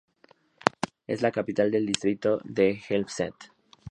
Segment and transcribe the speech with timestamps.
[1.05, 3.35] Es la capital del Distrito de Helmstedt.